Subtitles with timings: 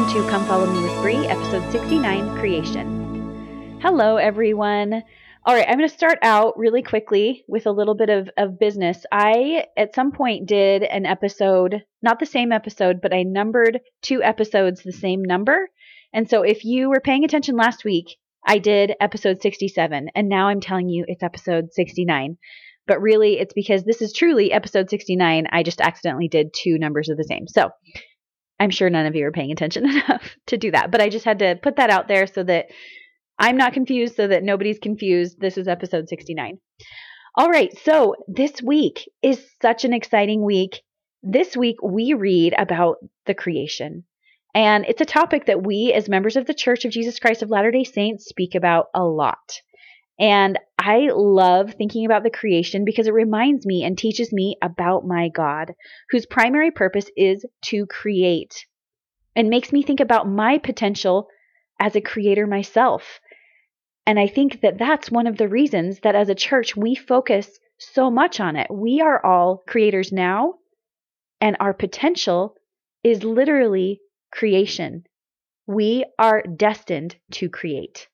[0.00, 3.78] welcome to Come Follow Me with Bree, episode 69 Creation.
[3.82, 5.02] Hello, everyone.
[5.44, 8.58] All right, I'm going to start out really quickly with a little bit of, of
[8.58, 9.04] business.
[9.12, 14.22] I, at some point, did an episode, not the same episode, but I numbered two
[14.22, 15.68] episodes the same number.
[16.14, 20.48] And so if you were paying attention last week, I did episode 67, and now
[20.48, 22.38] I'm telling you it's episode 69.
[22.86, 25.46] But really, it's because this is truly episode 69.
[25.52, 27.46] I just accidentally did two numbers of the same.
[27.46, 27.70] So
[28.60, 31.24] I'm sure none of you are paying attention enough to do that, but I just
[31.24, 32.66] had to put that out there so that
[33.38, 35.40] I'm not confused, so that nobody's confused.
[35.40, 36.58] This is episode 69.
[37.36, 40.82] All right, so this week is such an exciting week.
[41.22, 44.04] This week we read about the creation.
[44.54, 47.50] And it's a topic that we, as members of the Church of Jesus Christ of
[47.50, 49.60] Latter day Saints, speak about a lot.
[50.20, 55.06] And I love thinking about the creation because it reminds me and teaches me about
[55.06, 55.74] my God,
[56.10, 58.66] whose primary purpose is to create,
[59.34, 61.28] and makes me think about my potential
[61.78, 63.18] as a creator myself.
[64.06, 67.58] And I think that that's one of the reasons that as a church we focus
[67.78, 68.66] so much on it.
[68.70, 70.56] We are all creators now,
[71.40, 72.56] and our potential
[73.02, 75.04] is literally creation.
[75.66, 78.06] We are destined to create.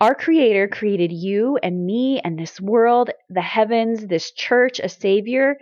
[0.00, 5.58] Our Creator created you and me and this world, the heavens, this church, a Savior.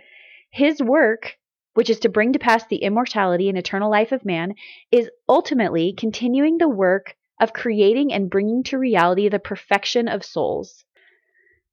[0.49, 1.37] His work,
[1.73, 4.55] which is to bring to pass the immortality and eternal life of man,
[4.91, 10.85] is ultimately continuing the work of creating and bringing to reality the perfection of souls.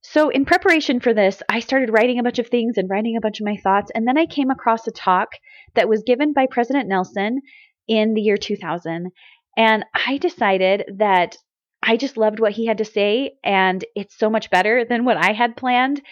[0.02, 3.20] So, in preparation for this, I started writing a bunch of things and writing a
[3.20, 5.28] bunch of my thoughts, and then I came across a talk
[5.74, 7.42] that was given by President Nelson
[7.86, 9.10] in the year 2000.
[9.56, 11.38] And I decided that
[11.88, 15.16] I just loved what he had to say, and it's so much better than what
[15.16, 16.02] I had planned.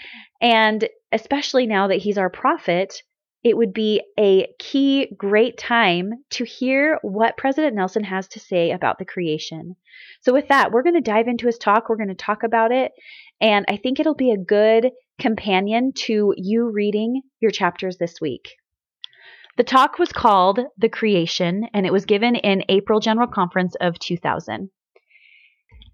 [0.40, 3.02] And especially now that he's our prophet,
[3.42, 8.70] it would be a key, great time to hear what President Nelson has to say
[8.70, 9.74] about the creation.
[10.22, 11.88] So, with that, we're going to dive into his talk.
[11.88, 12.92] We're going to talk about it.
[13.40, 18.48] And I think it'll be a good companion to you reading your chapters this week.
[19.56, 23.98] The talk was called The Creation, and it was given in April General Conference of
[23.98, 24.70] 2000.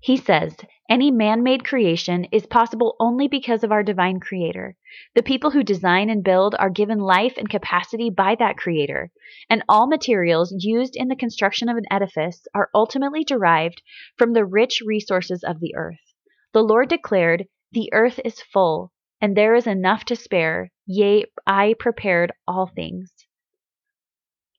[0.02, 0.56] He says,
[0.88, 4.76] any man made creation is possible only because of our divine creator.
[5.14, 9.12] The people who design and build are given life and capacity by that creator,
[9.50, 13.82] and all materials used in the construction of an edifice are ultimately derived
[14.16, 16.14] from the rich resources of the earth.
[16.54, 20.72] The Lord declared, The earth is full, and there is enough to spare.
[20.86, 23.12] Yea, I prepared all things.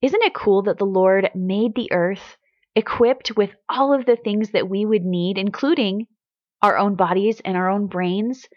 [0.03, 2.37] Isn't it cool that the Lord made the earth
[2.75, 6.07] equipped with all of the things that we would need, including
[6.61, 8.47] our own bodies and our own brains,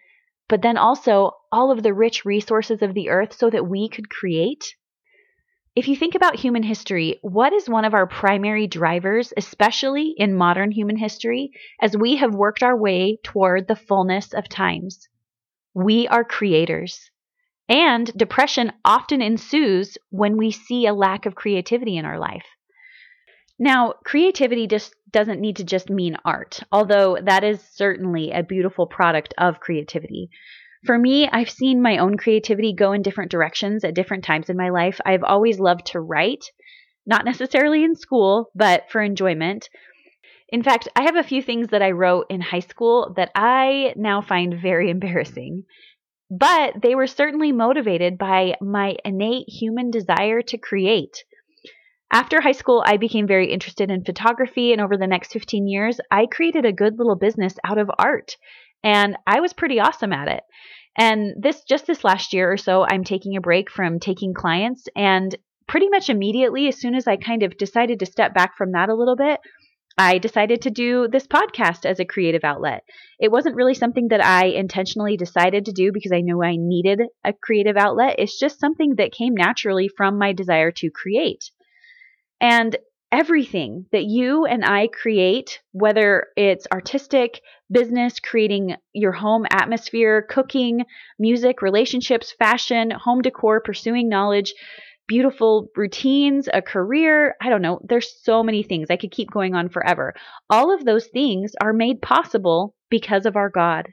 [0.48, 4.10] but then also all of the rich resources of the earth so that we could
[4.10, 4.74] create.
[5.74, 10.36] If you think about human history, what is one of our primary drivers, especially in
[10.36, 11.50] modern human history,
[11.80, 15.08] as we have worked our way toward the fullness of times?
[15.74, 17.10] We are creators.
[17.68, 22.46] And depression often ensues when we see a lack of creativity in our life.
[23.58, 28.86] Now, creativity just doesn't need to just mean art, although that is certainly a beautiful
[28.86, 30.30] product of creativity.
[30.84, 34.56] For me, I've seen my own creativity go in different directions at different times in
[34.56, 35.00] my life.
[35.06, 36.44] I've always loved to write,
[37.06, 39.70] not necessarily in school, but for enjoyment.
[40.48, 43.94] In fact, I have a few things that I wrote in high school that I
[43.96, 45.64] now find very embarrassing.
[46.30, 51.22] But they were certainly motivated by my innate human desire to create.
[52.12, 56.00] After high school, I became very interested in photography, and over the next 15 years,
[56.10, 58.36] I created a good little business out of art,
[58.82, 60.42] and I was pretty awesome at it.
[60.96, 64.86] And this just this last year or so, I'm taking a break from taking clients,
[64.94, 65.34] and
[65.66, 68.90] pretty much immediately, as soon as I kind of decided to step back from that
[68.90, 69.40] a little bit,
[69.96, 72.82] I decided to do this podcast as a creative outlet.
[73.20, 77.02] It wasn't really something that I intentionally decided to do because I knew I needed
[77.24, 78.16] a creative outlet.
[78.18, 81.50] It's just something that came naturally from my desire to create.
[82.44, 82.76] And
[83.10, 90.84] everything that you and I create, whether it's artistic, business, creating your home atmosphere, cooking,
[91.18, 94.52] music, relationships, fashion, home decor, pursuing knowledge,
[95.08, 98.88] beautiful routines, a career, I don't know, there's so many things.
[98.90, 100.12] I could keep going on forever.
[100.50, 103.88] All of those things are made possible because of our God.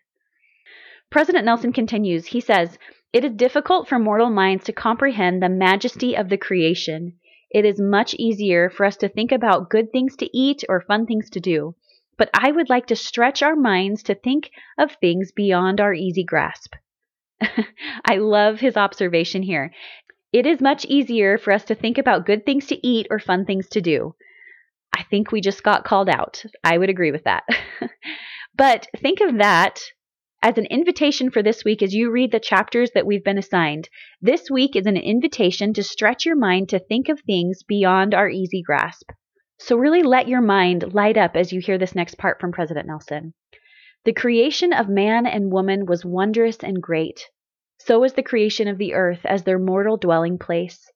[1.09, 2.77] President Nelson continues, he says,
[3.13, 7.13] It is difficult for mortal minds to comprehend the majesty of the creation
[7.53, 11.05] it is much easier for us to think about good things to eat or fun
[11.05, 11.75] things to do.
[12.17, 16.23] But I would like to stretch our minds to think of things beyond our easy
[16.23, 16.75] grasp.
[18.05, 19.73] I love his observation here.
[20.31, 23.45] It is much easier for us to think about good things to eat or fun
[23.45, 24.15] things to do.
[24.93, 26.43] I think we just got called out.
[26.63, 27.43] I would agree with that.
[28.55, 29.81] but think of that
[30.41, 33.87] as an invitation for this week as you read the chapters that we've been assigned.
[34.21, 38.29] This week is an invitation to stretch your mind to think of things beyond our
[38.29, 39.11] easy grasp.
[39.59, 42.87] So, really let your mind light up as you hear this next part from President
[42.87, 43.33] Nelson.
[44.03, 47.29] The creation of man and woman was wondrous and great.
[47.77, 50.91] So was the creation of the earth as their mortal dwelling place.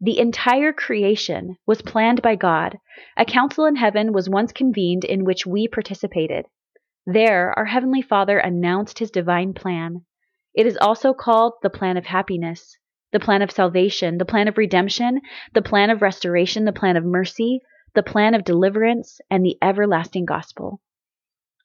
[0.00, 2.78] The entire creation was planned by God.
[3.16, 6.46] A council in heaven was once convened in which we participated.
[7.06, 10.06] There, our Heavenly Father announced His divine plan.
[10.54, 12.78] It is also called the plan of happiness,
[13.12, 15.20] the plan of salvation, the plan of redemption,
[15.52, 17.60] the plan of restoration, the plan of mercy,
[17.94, 20.80] the plan of deliverance, and the everlasting gospel.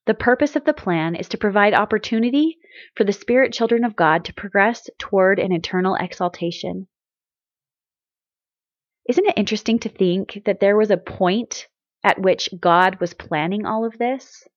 [0.05, 2.57] The purpose of the plan is to provide opportunity
[2.95, 6.87] for the spirit children of God to progress toward an eternal exaltation.
[9.07, 11.67] Isn't it interesting to think that there was a point
[12.03, 14.47] at which God was planning all of this?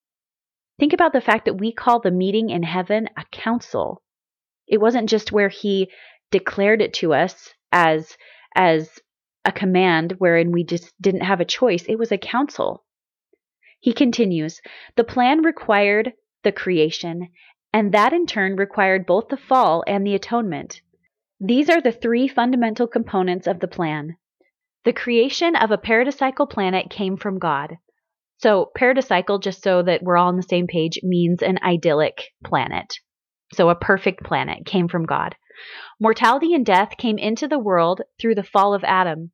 [0.82, 4.02] Think about the fact that we call the meeting in heaven a council.
[4.66, 5.88] It wasn't just where he
[6.32, 8.16] declared it to us as
[8.56, 8.98] as
[9.44, 11.84] a command wherein we just didn't have a choice.
[11.84, 12.84] It was a council.
[13.78, 14.60] He continues,
[14.96, 17.28] the plan required the creation,
[17.72, 20.80] and that in turn required both the fall and the atonement.
[21.38, 24.16] These are the three fundamental components of the plan.
[24.84, 27.78] The creation of a paradisical planet came from God.
[28.38, 32.94] So, paradisical, just so that we're all on the same page, means an idyllic planet.
[33.52, 35.36] So, a perfect planet came from God.
[36.00, 39.30] Mortality and death came into the world through the fall of Adam.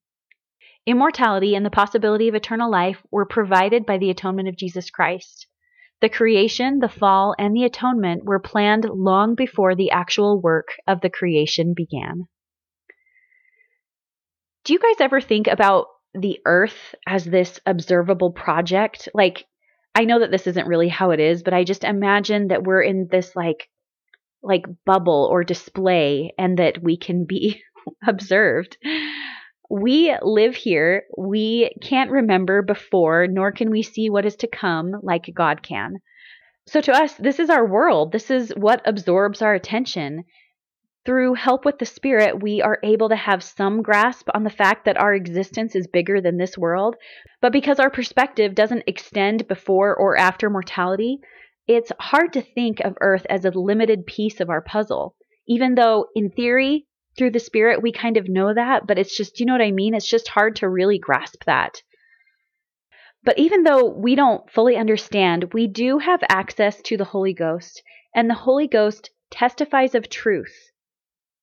[0.87, 5.47] Immortality and the possibility of eternal life were provided by the atonement of Jesus Christ.
[6.00, 11.00] The creation, the fall, and the atonement were planned long before the actual work of
[11.00, 12.29] the creation began.
[14.65, 15.87] Do you guys ever think about
[16.20, 19.09] the earth as this observable project.
[19.15, 19.47] Like,
[19.94, 22.82] I know that this isn't really how it is, but I just imagine that we're
[22.82, 23.69] in this like
[24.43, 27.62] like bubble or display and that we can be
[28.06, 28.76] observed.
[29.69, 31.05] We live here.
[31.17, 35.97] We can't remember before, nor can we see what is to come like God can.
[36.67, 38.12] So to us, this is our world.
[38.12, 40.25] This is what absorbs our attention
[41.05, 44.85] through help with the Spirit, we are able to have some grasp on the fact
[44.85, 46.97] that our existence is bigger than this world.
[47.41, 51.19] But because our perspective doesn't extend before or after mortality,
[51.67, 55.15] it's hard to think of Earth as a limited piece of our puzzle.
[55.47, 56.87] Even though, in theory,
[57.17, 59.71] through the Spirit, we kind of know that, but it's just, you know what I
[59.71, 59.95] mean?
[59.95, 61.83] It's just hard to really grasp that.
[63.25, 67.83] But even though we don't fully understand, we do have access to the Holy Ghost,
[68.15, 70.68] and the Holy Ghost testifies of truth.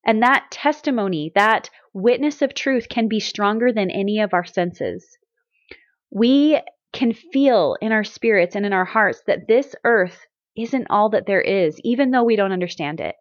[0.05, 5.17] And that testimony, that witness of truth can be stronger than any of our senses.
[6.11, 6.61] We
[6.93, 11.25] can feel in our spirits and in our hearts that this earth isn't all that
[11.25, 13.15] there is, even though we don't understand it.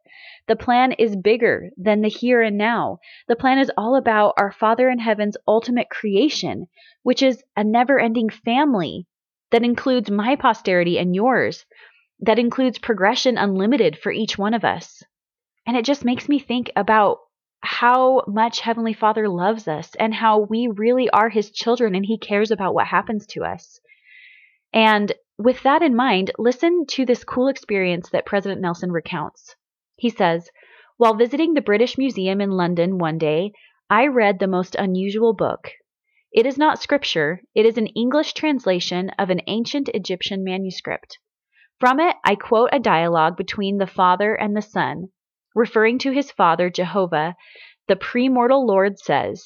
[0.47, 2.99] The plan is bigger than the here and now.
[3.29, 6.67] The plan is all about our Father in Heaven's ultimate creation,
[7.03, 9.07] which is a never ending family
[9.51, 11.65] that includes my posterity and yours,
[12.21, 15.03] that includes progression unlimited for each one of us.
[15.66, 17.21] And it just makes me think about
[17.61, 22.18] how much Heavenly Father loves us and how we really are His children and He
[22.18, 23.80] cares about what happens to us.
[24.73, 29.56] And with that in mind, listen to this cool experience that President Nelson recounts.
[29.97, 30.50] He says,
[30.99, 33.52] While visiting the British Museum in London one day,
[33.88, 35.71] I read the most unusual book.
[36.33, 41.18] It is not scripture, it is an English translation of an ancient Egyptian manuscript.
[41.80, 45.11] From it, I quote a dialogue between the Father and the Son,
[45.54, 47.37] referring to his father Jehovah,
[47.87, 49.44] the premortal Lord says,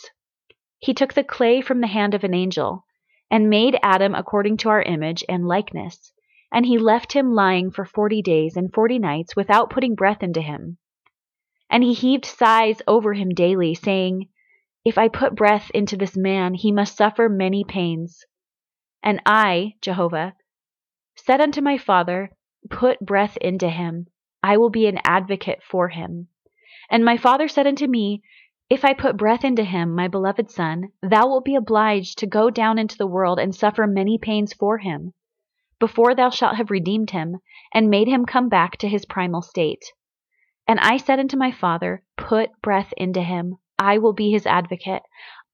[0.78, 2.84] He took the clay from the hand of an angel,
[3.30, 6.12] and made Adam according to our image and likeness,
[6.52, 10.40] and he left him lying for forty days and forty nights without putting breath into
[10.40, 10.78] him.
[11.68, 14.28] And he heaved sighs over him daily, saying,
[14.84, 18.24] If I put breath into this man, he must suffer many pains.
[19.02, 20.34] And I, Jehovah,
[21.16, 22.30] said unto my father,
[22.70, 24.06] Put breath into him.
[24.48, 26.28] I will be an advocate for him.
[26.88, 28.22] And my father said unto me,
[28.70, 32.48] If I put breath into him, my beloved son, thou wilt be obliged to go
[32.48, 35.12] down into the world and suffer many pains for him,
[35.78, 37.40] before thou shalt have redeemed him,
[37.74, 39.84] and made him come back to his primal state.
[40.66, 45.02] And I said unto my father, Put breath into him, I will be his advocate,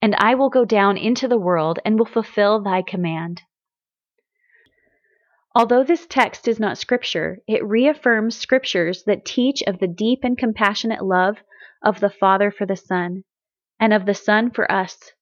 [0.01, 3.43] and I will go down into the world and will fulfill thy command.
[5.57, 10.37] Although this text is not scripture, it reaffirms scriptures that teach of the deep and
[10.37, 11.39] compassionate love
[11.81, 13.23] of the Father for the Son.
[13.79, 15.13] and of the Son for us,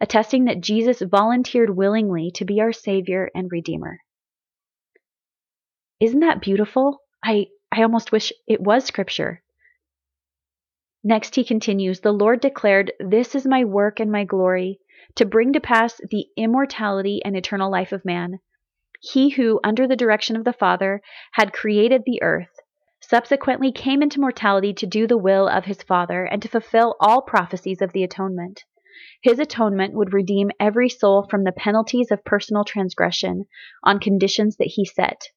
[0.00, 3.98] attesting that Jesus volunteered willingly to be our Savior and Redeemer.
[6.00, 7.00] Isn't that beautiful?
[7.24, 9.42] I, I almost wish it was Scripture.
[11.02, 14.78] Next, he continues The Lord declared, This is my work and my glory,
[15.16, 18.38] to bring to pass the immortality and eternal life of man.
[19.04, 22.60] He who, under the direction of the Father, had created the earth,
[23.00, 27.20] subsequently came into mortality to do the will of his Father and to fulfill all
[27.20, 28.62] prophecies of the atonement.
[29.20, 33.46] His atonement would redeem every soul from the penalties of personal transgression
[33.82, 35.30] on conditions that he set.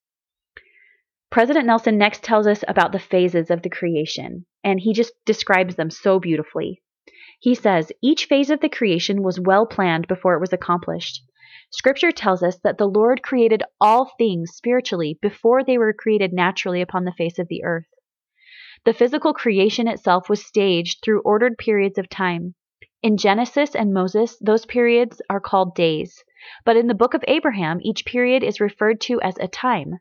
[1.31, 5.75] President Nelson next tells us about the phases of the creation, and he just describes
[5.75, 6.83] them so beautifully.
[7.39, 11.23] He says, Each phase of the creation was well planned before it was accomplished.
[11.77, 16.79] Scripture tells us that the Lord created all things spiritually before they were created naturally
[16.79, 17.89] upon the face of the earth.
[18.85, 22.55] The physical creation itself was staged through ordered periods of time.
[23.03, 26.23] In Genesis and Moses, those periods are called days,
[26.63, 29.95] but in the book of Abraham, each period is referred to as a time.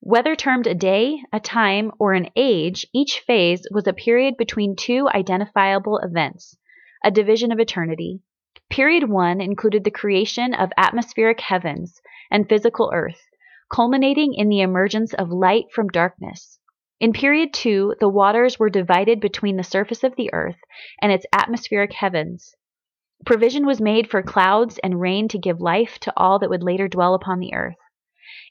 [0.00, 4.76] Whether termed a day, a time, or an age, each phase was a period between
[4.76, 6.58] two identifiable events,
[7.02, 8.20] a division of eternity.
[8.76, 13.22] Period 1 included the creation of atmospheric heavens and physical earth,
[13.72, 16.60] culminating in the emergence of light from darkness.
[17.00, 20.58] In period 2, the waters were divided between the surface of the earth
[21.00, 22.54] and its atmospheric heavens.
[23.24, 26.86] Provision was made for clouds and rain to give life to all that would later
[26.86, 27.78] dwell upon the earth.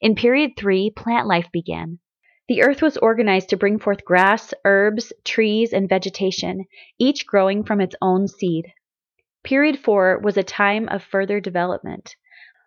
[0.01, 2.00] In period 3, plant life began.
[2.48, 6.65] The earth was organized to bring forth grass, herbs, trees, and vegetation,
[6.98, 8.65] each growing from its own seed.
[9.45, 12.15] Period 4 was a time of further development.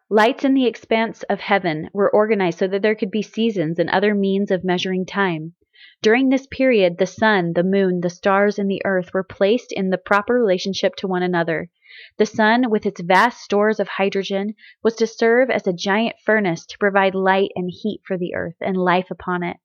[0.08, 3.90] Lights in the expanse of heaven were organized so that there could be seasons and
[3.90, 5.54] other means of measuring time.
[6.02, 9.90] During this period, the sun, the moon, the stars, and the earth were placed in
[9.90, 11.68] the proper relationship to one another.
[12.16, 16.64] The sun, with its vast stores of hydrogen, was to serve as a giant furnace
[16.66, 19.56] to provide light and heat for the earth and life upon it.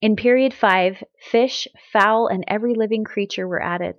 [0.00, 3.96] In period 5, fish, fowl, and every living creature were added.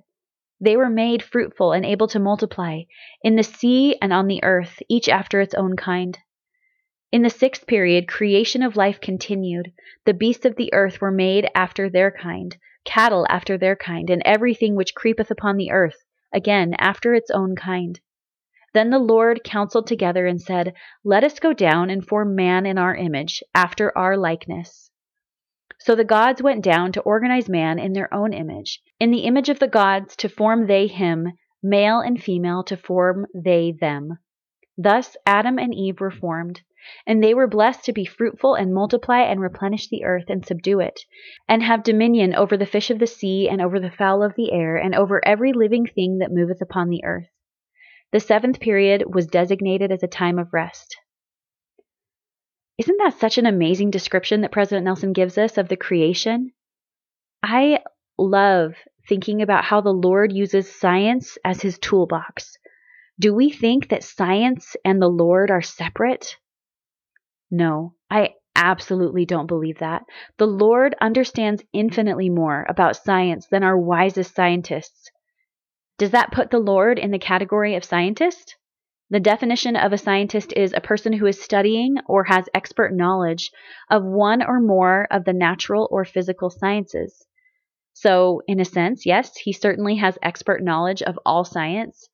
[0.64, 2.84] They were made fruitful and able to multiply,
[3.24, 6.20] in the sea and on the earth, each after its own kind.
[7.12, 9.74] In the sixth period, creation of life continued.
[10.06, 14.22] The beasts of the earth were made after their kind, cattle after their kind, and
[14.24, 15.98] everything which creepeth upon the earth,
[16.32, 18.00] again after its own kind.
[18.76, 22.78] Then the Lord counseled together and said, Let us go down and form man in
[22.78, 24.91] our image, after our likeness.
[25.84, 28.84] So the gods went down to organize man in their own image.
[29.00, 31.34] In the image of the gods to form they him,
[31.64, 34.20] male and female to form they them.
[34.78, 36.62] Thus Adam and Eve were formed.
[37.08, 40.80] And they were blessed to be fruitful and multiply and replenish the earth and subdue
[40.80, 41.00] it,
[41.48, 44.52] and have dominion over the fish of the sea and over the fowl of the
[44.52, 47.30] air and over every living thing that moveth upon the earth.
[48.12, 50.96] The seventh period was designated as a time of rest.
[52.82, 56.52] Isn't that such an amazing description that President Nelson gives us of the creation?
[57.44, 57.84] I
[58.18, 58.74] love
[59.08, 62.58] thinking about how the Lord uses science as his toolbox.
[63.20, 66.38] Do we think that science and the Lord are separate?
[67.52, 70.02] No, I absolutely don't believe that.
[70.40, 75.12] The Lord understands infinitely more about science than our wisest scientists.
[76.00, 78.56] Does that put the Lord in the category of scientist?
[79.12, 83.52] The definition of a scientist is a person who is studying or has expert knowledge
[83.90, 87.28] of one or more of the natural or physical sciences.
[87.92, 92.08] So, in a sense, yes, he certainly has expert knowledge of all science,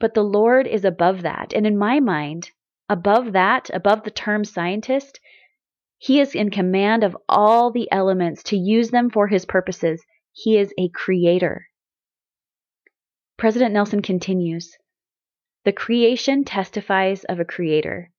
[0.00, 1.52] but the Lord is above that.
[1.52, 2.50] And in my mind,
[2.88, 5.20] above that, above the term scientist,
[5.98, 10.02] he is in command of all the elements to use them for his purposes.
[10.32, 11.66] He is a creator.
[13.36, 14.78] President Nelson continues
[15.68, 18.10] the creation testifies of a creator.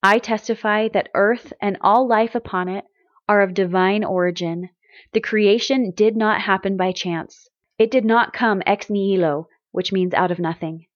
[0.00, 2.84] I testify that earth and all life upon it
[3.28, 4.70] are of divine origin.
[5.12, 7.48] The creation did not happen by chance.
[7.80, 10.86] It did not come ex nihilo, which means out of nothing.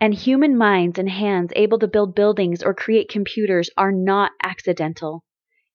[0.00, 5.22] And human minds and hands able to build buildings or create computers are not accidental.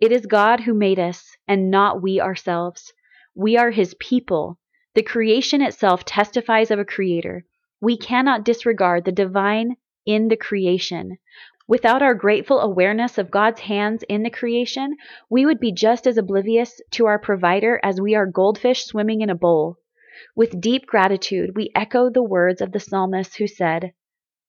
[0.01, 2.91] It is God who made us, and not we ourselves.
[3.33, 4.59] We are his people.
[4.95, 7.45] The creation itself testifies of a creator.
[7.79, 11.17] We cannot disregard the divine in the creation.
[11.67, 14.95] Without our grateful awareness of God's hands in the creation,
[15.29, 19.29] we would be just as oblivious to our provider as we are goldfish swimming in
[19.29, 19.77] a bowl.
[20.35, 23.93] With deep gratitude, we echo the words of the psalmist who said,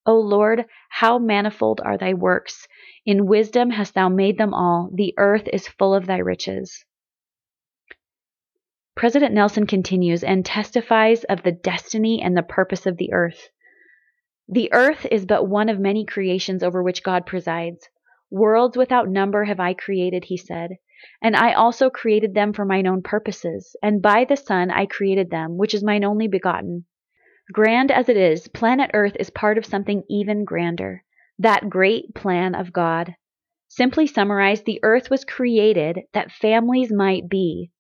[0.06, 2.66] O Lord, how manifold are thy works!
[3.04, 4.88] In wisdom hast thou made them all.
[4.94, 6.85] The earth is full of thy riches.
[8.98, 13.48] President Nelson continues and testifies of the destiny and the purpose of the earth.
[14.48, 17.88] The earth is but one of many creations over which God presides.
[18.28, 20.78] Worlds without number have I created, he said,
[21.22, 25.30] and I also created them for mine own purposes, and by the Son I created
[25.30, 26.84] them, which is mine only begotten.
[27.52, 31.04] Grand as it is, planet Earth is part of something even grander,
[31.38, 33.14] that great plan of God.
[33.68, 37.70] Simply summarized, the earth was created that families might be.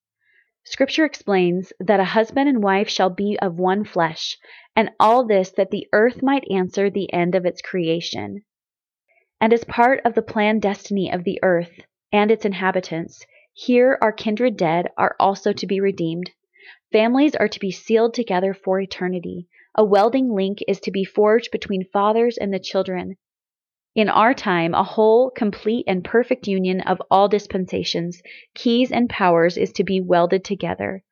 [0.70, 4.36] Scripture explains that a husband and wife shall be of one flesh,
[4.76, 8.44] and all this that the earth might answer the end of its creation.
[9.40, 11.80] And as part of the planned destiny of the earth,
[12.12, 13.24] and its inhabitants.
[13.54, 16.32] Here our kindred dead are also to be redeemed.
[16.92, 19.48] Families are to be sealed together for eternity.
[19.74, 23.16] A welding link is to be forged between fathers and the children.
[23.98, 28.22] In our time, a whole, complete, and perfect union of all dispensations,
[28.54, 31.02] keys, and powers is to be welded together.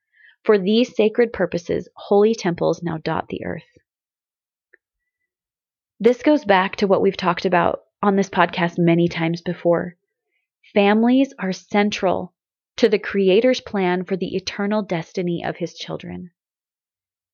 [0.44, 3.66] For these sacred purposes, holy temples now dot the earth.
[5.98, 9.96] This goes back to what we've talked about on this podcast many times before.
[10.72, 12.34] Families are central
[12.76, 16.30] to the Creator's plan for the eternal destiny of His children.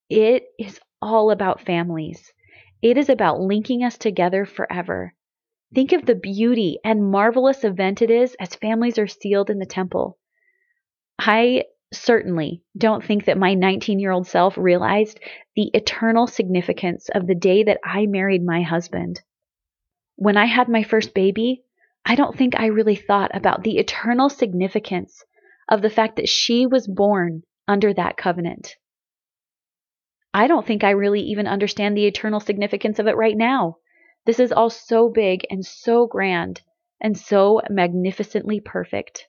[0.09, 2.33] It is all about families.
[2.81, 5.13] It is about linking us together forever.
[5.75, 9.67] Think of the beauty and marvelous event it is as families are sealed in the
[9.67, 10.19] temple.
[11.19, 15.21] I certainly don't think that my 19 year old self realized
[15.57, 19.21] the eternal significance of the day that I married my husband.
[20.17, 21.65] When I had my first baby,
[22.05, 25.25] I don't think I really thought about the eternal significance
[25.71, 28.77] of the fact that she was born under that covenant.
[30.35, 33.77] I don't think I really even understand the eternal significance of it right now.
[34.25, 36.63] This is all so big and so grand
[37.01, 39.27] and so magnificently perfect.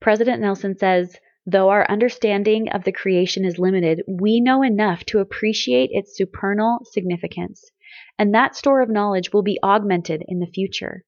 [0.00, 1.16] President Nelson says,
[1.46, 6.80] Though our understanding of the creation is limited, we know enough to appreciate its supernal
[6.84, 7.70] significance,
[8.18, 11.04] and that store of knowledge will be augmented in the future.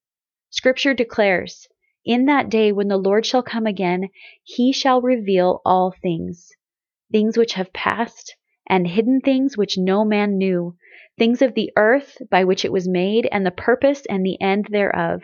[0.49, 1.69] Scripture declares,
[2.05, 4.09] In that day when the Lord shall come again,
[4.43, 6.51] he shall reveal all things,
[7.11, 8.35] things which have passed,
[8.67, 10.77] and hidden things which no man knew,
[11.19, 14.67] things of the earth by which it was made, and the purpose and the end
[14.71, 15.23] thereof.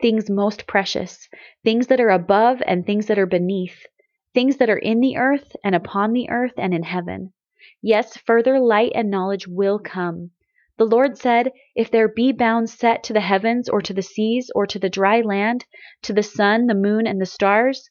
[0.00, 1.28] Things most precious,
[1.62, 3.86] things that are above and things that are beneath,
[4.34, 7.32] things that are in the earth and upon the earth and in heaven.
[7.80, 10.30] Yes, further light and knowledge will come.
[10.78, 14.50] The Lord said, If there be bounds set to the heavens, or to the seas,
[14.54, 15.64] or to the dry land,
[16.02, 17.88] to the sun, the moon, and the stars,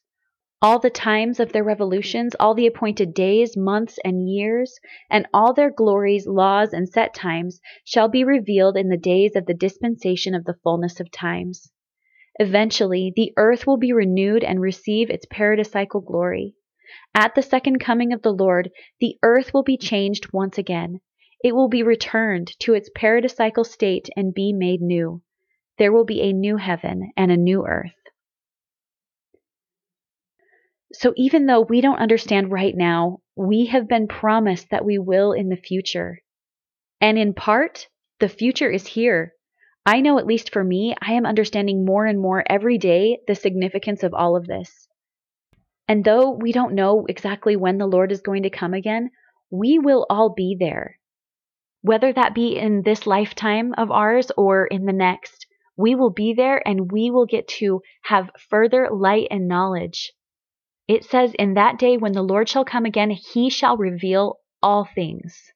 [0.62, 4.78] all the times of their revolutions, all the appointed days, months, and years,
[5.10, 9.44] and all their glories, laws, and set times shall be revealed in the days of
[9.46, 11.72] the dispensation of the fullness of times.
[12.38, 16.54] Eventually, the earth will be renewed and receive its paradisical glory.
[17.12, 18.70] At the second coming of the Lord,
[19.00, 21.00] the earth will be changed once again.
[21.42, 25.22] It will be returned to its paradisical state and be made new.
[25.78, 28.01] There will be a new heaven and a new earth.
[30.92, 35.32] So, even though we don't understand right now, we have been promised that we will
[35.32, 36.18] in the future.
[37.00, 37.88] And in part,
[38.20, 39.34] the future is here.
[39.86, 43.34] I know, at least for me, I am understanding more and more every day the
[43.34, 44.86] significance of all of this.
[45.88, 49.10] And though we don't know exactly when the Lord is going to come again,
[49.50, 50.98] we will all be there
[51.82, 56.32] whether that be in this lifetime of ours or in the next, we will be
[56.32, 60.12] there and we will get to have further light and knowledge.
[60.88, 64.84] It says, In that day when the Lord shall come again, he shall reveal all
[64.84, 65.52] things.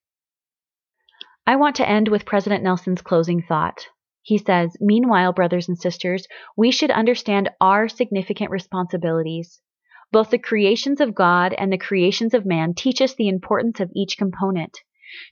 [1.46, 3.86] I want to end with President Nelson's closing thought.
[4.22, 9.60] He says, Meanwhile, brothers and sisters, we should understand our significant responsibilities.
[10.12, 13.90] Both the creations of God and the creations of man teach us the importance of
[13.94, 14.78] each component.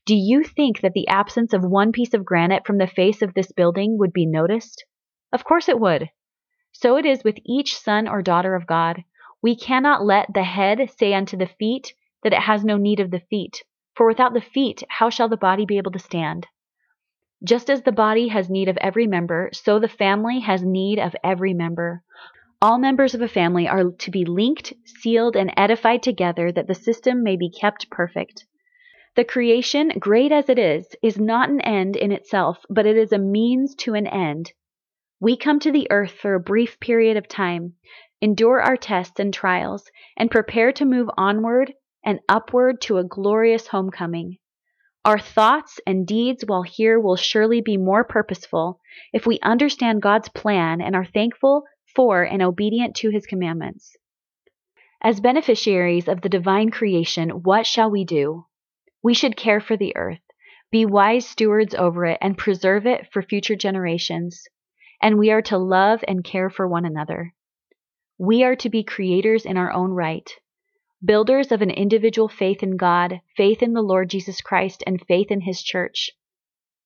[0.06, 3.34] Do you think that the absence of one piece of granite from the face of
[3.34, 4.84] this building would be noticed?
[5.32, 6.10] Of course it would.
[6.72, 9.02] So it is with each son or daughter of God.
[9.44, 13.10] We cannot let the head say unto the feet that it has no need of
[13.10, 13.62] the feet,
[13.94, 16.46] for without the feet, how shall the body be able to stand?
[17.46, 21.14] Just as the body has need of every member, so the family has need of
[21.22, 22.02] every member.
[22.62, 26.74] All members of a family are to be linked, sealed, and edified together that the
[26.74, 28.46] system may be kept perfect.
[29.14, 33.12] The creation, great as it is, is not an end in itself, but it is
[33.12, 34.52] a means to an end.
[35.20, 37.74] We come to the earth for a brief period of time,
[38.20, 41.72] endure our tests and trials, and prepare to move onward
[42.04, 44.38] and upward to a glorious homecoming.
[45.04, 48.80] Our thoughts and deeds while here will surely be more purposeful
[49.12, 53.96] if we understand God's plan and are thankful for and obedient to his commandments.
[55.02, 58.46] As beneficiaries of the divine creation, what shall we do?
[59.02, 60.22] We should care for the earth,
[60.70, 64.46] be wise stewards over it, and preserve it for future generations.
[65.02, 67.34] And we are to love and care for one another.
[68.18, 70.30] We are to be creators in our own right,
[71.04, 75.32] builders of an individual faith in God, faith in the Lord Jesus Christ, and faith
[75.32, 76.12] in His church.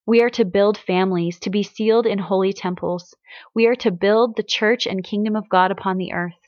[0.06, 3.14] We are to build families, to be sealed in holy temples.
[3.54, 6.40] We are to build the church and kingdom of God upon the earth.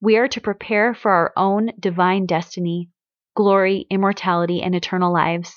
[0.00, 2.88] We are to prepare for our own divine destiny,
[3.36, 5.54] glory, immortality, and eternal lives.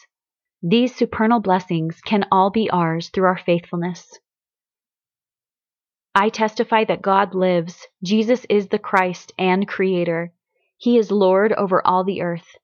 [0.61, 4.19] These supernal blessings can all be ours through our faithfulness.
[6.15, 7.87] I testify that God lives.
[8.03, 10.31] Jesus is the Christ and Creator.
[10.77, 12.55] He is Lord over all the earth.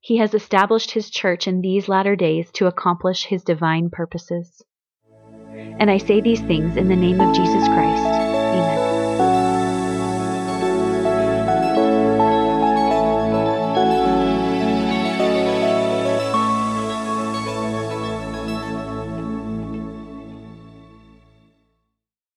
[0.00, 4.62] He has established His church in these latter days to accomplish His divine purposes.
[5.80, 8.23] And I say these things in the name of Jesus Christ